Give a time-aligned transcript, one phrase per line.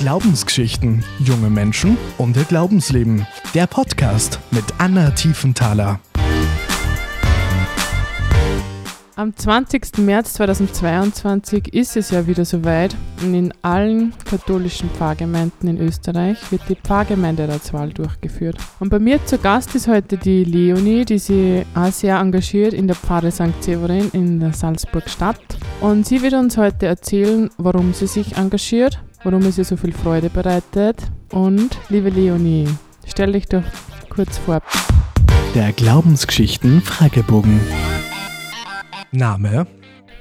[0.00, 3.26] Glaubensgeschichten, junge Menschen und ihr Glaubensleben.
[3.52, 6.00] Der Podcast mit Anna Tiefenthaler.
[9.14, 9.98] Am 20.
[9.98, 16.62] März 2022 ist es ja wieder soweit und in allen katholischen Pfarrgemeinden in Österreich wird
[16.70, 18.56] die Pfarrgemeinderatswahl durchgeführt.
[18.78, 22.86] Und bei mir zu Gast ist heute die Leonie, die sich auch sehr engagiert in
[22.86, 23.52] der Pfarre St.
[23.60, 25.58] Severin in der Salzburg Stadt.
[25.82, 29.92] Und sie wird uns heute erzählen, warum sie sich engagiert, warum es ihr so viel
[29.92, 30.96] Freude bereitet.
[31.32, 32.68] Und liebe Leonie,
[33.06, 33.62] stell dich doch
[34.08, 34.60] kurz vor.
[35.54, 37.60] Der Glaubensgeschichten Fragebogen.
[39.12, 39.66] Name,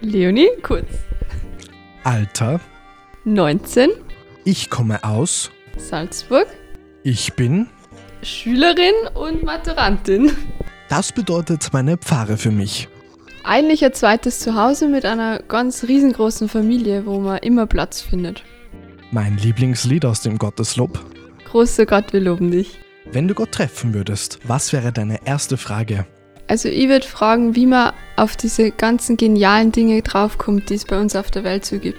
[0.00, 0.88] Leonie, kurz.
[2.02, 2.60] Alter,
[3.24, 3.90] 19,
[4.44, 6.48] ich komme aus, Salzburg,
[7.04, 7.68] ich bin.
[8.22, 10.32] Schülerin und Maturantin.
[10.88, 12.88] Das bedeutet meine Pfarre für mich.
[13.44, 18.44] Eigentlich ein zweites Zuhause mit einer ganz riesengroßen Familie, wo man immer Platz findet.
[19.14, 20.98] Mein Lieblingslied aus dem Gotteslob.
[21.44, 22.78] Großer Gott, wir loben dich.
[23.04, 26.06] Wenn du Gott treffen würdest, was wäre deine erste Frage?
[26.48, 30.98] Also ich würde fragen, wie man auf diese ganzen genialen Dinge draufkommt, die es bei
[30.98, 31.98] uns auf der Welt so gibt.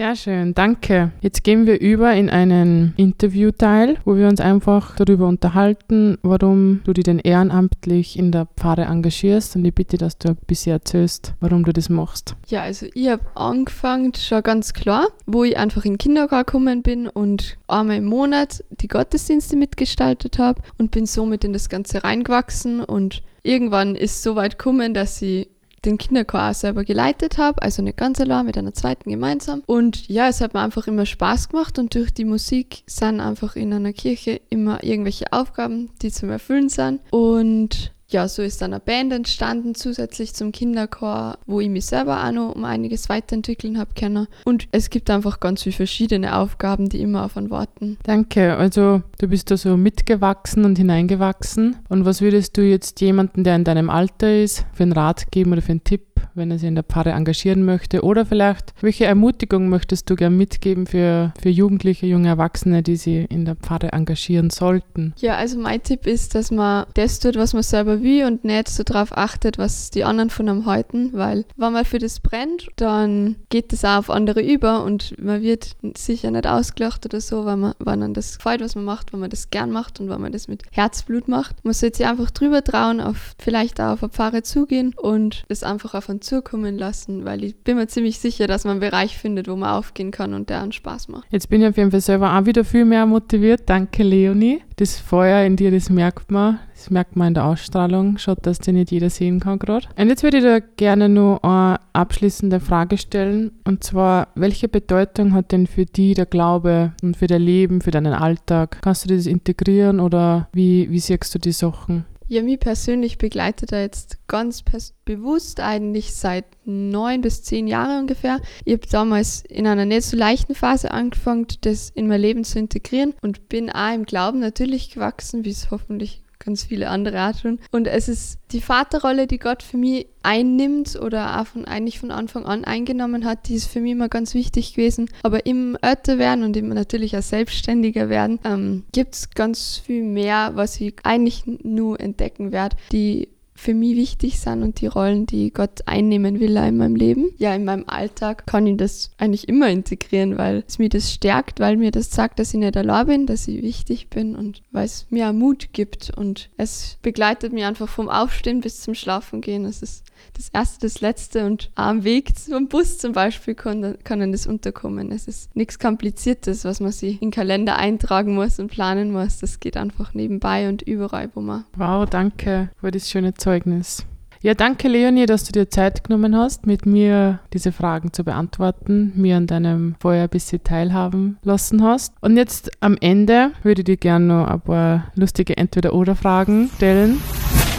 [0.00, 1.12] Sehr schön, danke.
[1.20, 6.94] Jetzt gehen wir über in einen Interviewteil, wo wir uns einfach darüber unterhalten, warum du
[6.94, 9.56] dich denn ehrenamtlich in der Pfarre engagierst.
[9.56, 12.34] Und ich bitte, dass du ein bisschen erzählst, warum du das machst.
[12.48, 16.82] Ja, also ich habe angefangen, schon ganz klar, wo ich einfach in den Kindergarten gekommen
[16.82, 22.02] bin und einmal im Monat die Gottesdienste mitgestaltet habe und bin somit in das Ganze
[22.04, 25.50] reingewachsen und irgendwann ist es so weit gekommen, dass ich
[25.84, 29.62] den Kinderchor auch selber geleitet habe, also nicht ganz allein, mit einer zweiten gemeinsam.
[29.66, 33.56] Und ja, es hat mir einfach immer Spaß gemacht und durch die Musik sind einfach
[33.56, 37.00] in einer Kirche immer irgendwelche Aufgaben, die zum Erfüllen sind.
[37.10, 42.24] Und ja, so ist dann eine Band entstanden, zusätzlich zum Kinderchor, wo ich mich selber
[42.24, 44.26] auch noch um einiges weiterentwickeln habe können.
[44.44, 47.98] Und es gibt einfach ganz viele verschiedene Aufgaben, die immer auf einen warten.
[48.02, 48.56] Danke.
[48.56, 51.76] Also du bist da so mitgewachsen und hineingewachsen.
[51.88, 55.52] Und was würdest du jetzt jemandem, der in deinem Alter ist, für einen Rat geben
[55.52, 58.02] oder für einen Tipp, wenn er sich in der Pfarre engagieren möchte?
[58.02, 63.30] Oder vielleicht, welche Ermutigung möchtest du gern mitgeben für, für Jugendliche, junge Erwachsene, die sich
[63.30, 65.14] in der Pfarre engagieren sollten?
[65.18, 68.68] Ja, also mein Tipp ist, dass man das tut, was man selber will und nicht
[68.68, 72.68] so darauf achtet, was die anderen von einem halten, weil wenn man für das brennt,
[72.76, 77.46] dann geht das auch auf andere über und man wird sicher nicht ausgelacht oder so,
[77.46, 80.08] wenn man, wenn man das gefällt, was man macht, wenn man das gern macht und
[80.08, 81.64] wenn man das mit Herzblut macht.
[81.64, 85.62] Man sollte sich einfach drüber trauen, auf vielleicht auch auf eine Pfarre zugehen und das
[85.62, 89.16] einfach auf einen zukommen lassen, weil ich bin mir ziemlich sicher, dass man einen Bereich
[89.16, 91.26] findet, wo man aufgehen kann und der einen Spaß macht.
[91.30, 93.62] Jetzt bin ich auf jeden Fall selber auch wieder viel mehr motiviert.
[93.66, 94.62] Danke, Leonie.
[94.76, 96.58] Das Feuer in dir, das merkt man.
[96.74, 98.16] Das merkt man in der Ausstrahlung.
[98.16, 99.86] Schaut, dass den nicht jeder sehen kann gerade.
[99.96, 103.50] Und jetzt würde ich da gerne nur eine abschließende Frage stellen.
[103.64, 107.90] Und zwar, welche Bedeutung hat denn für dich der Glaube und für dein Leben, für
[107.90, 108.78] deinen Alltag?
[108.80, 112.06] Kannst du das integrieren oder wie, wie siehst du die Sachen?
[112.30, 114.62] Ja, mich persönlich begleitet er jetzt ganz
[115.04, 118.40] bewusst eigentlich seit neun bis zehn Jahren ungefähr.
[118.64, 122.60] Ich habe damals in einer nicht so leichten Phase angefangen, das in mein Leben zu
[122.60, 127.60] integrieren und bin auch im Glauben natürlich gewachsen, wie es hoffentlich ganz viele andere tun.
[127.70, 132.10] Und es ist die Vaterrolle, die Gott für mich einnimmt oder auch von, eigentlich von
[132.10, 135.08] Anfang an eingenommen hat, die ist für mich immer ganz wichtig gewesen.
[135.22, 140.02] Aber im älter werden und immer natürlich auch selbstständiger werden, ähm, gibt es ganz viel
[140.02, 143.28] mehr, was ich eigentlich nur entdecken werde, die
[143.60, 147.30] für mich wichtig sind und die Rollen, die Gott einnehmen will in meinem Leben.
[147.36, 151.60] Ja, in meinem Alltag kann ich das eigentlich immer integrieren, weil es mir das stärkt,
[151.60, 154.86] weil mir das sagt, dass ich nicht allein bin, dass ich wichtig bin und weil
[154.86, 159.42] es mir auch Mut gibt und es begleitet mich einfach vom Aufstehen bis zum Schlafen
[159.42, 159.66] gehen.
[159.66, 160.04] Es ist
[160.34, 165.12] das erste, das letzte und am Weg zum Bus zum Beispiel kann, kann das unterkommen.
[165.12, 169.38] Es ist nichts Kompliziertes, was man sich in den Kalender eintragen muss und planen muss.
[169.38, 171.64] Das geht einfach nebenbei und überall, wo man.
[171.76, 174.06] Wow, danke für das schöne Zeugnis.
[174.42, 179.12] Ja, danke Leonie, dass du dir Zeit genommen hast, mit mir diese Fragen zu beantworten,
[179.16, 182.14] mir an deinem Feuer ein bisschen teilhaben lassen hast.
[182.20, 187.20] Und jetzt am Ende würde ich dir gerne noch ein paar lustige Entweder-Oder-Fragen stellen.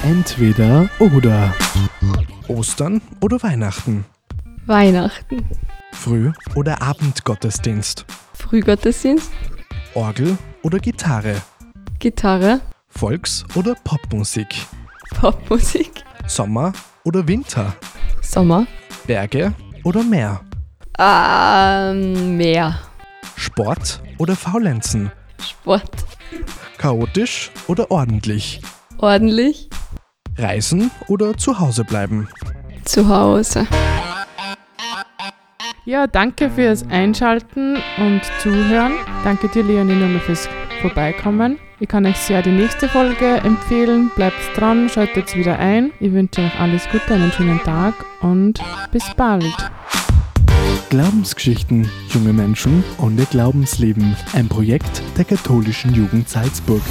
[0.03, 1.53] Entweder oder.
[2.49, 4.03] Ostern oder Weihnachten?
[4.65, 5.45] Weihnachten.
[5.93, 8.05] Früh- oder Abendgottesdienst?
[8.33, 9.31] Frühgottesdienst.
[9.93, 11.35] Orgel oder Gitarre?
[11.99, 12.59] Gitarre.
[12.89, 14.67] Volks- oder Popmusik?
[15.19, 16.03] Popmusik.
[16.27, 16.73] Sommer
[17.03, 17.73] oder Winter?
[18.21, 18.65] Sommer.
[19.05, 19.53] Berge
[19.83, 20.41] oder Meer?
[20.99, 22.79] Ähm, Meer.
[23.35, 25.11] Sport oder Faulenzen?
[25.39, 25.91] Sport.
[26.77, 28.61] Chaotisch oder ordentlich?
[28.97, 29.69] Ordentlich.
[30.37, 32.27] Reisen oder zu Hause bleiben?
[32.85, 33.67] Zu Hause.
[35.85, 38.93] Ja, danke fürs Einschalten und Zuhören.
[39.23, 40.47] Danke dir, Leonie, nochmal fürs
[40.81, 41.59] Vorbeikommen.
[41.79, 44.11] Ich kann euch sehr die nächste Folge empfehlen.
[44.15, 45.91] Bleibt dran, schaltet wieder ein.
[45.99, 48.59] Ich wünsche euch alles Gute, einen schönen Tag und
[48.91, 49.45] bis bald.
[50.89, 54.15] Glaubensgeschichten, junge Menschen und ihr Glaubensleben.
[54.33, 56.81] Ein Projekt der katholischen Jugend Salzburg.